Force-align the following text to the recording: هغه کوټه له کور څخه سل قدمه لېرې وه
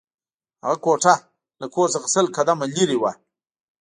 هغه 0.63 0.77
کوټه 0.85 1.13
له 1.61 1.67
کور 1.73 1.87
څخه 1.95 2.07
سل 2.15 2.25
قدمه 2.37 2.65
لېرې 2.73 2.97
وه 3.01 3.11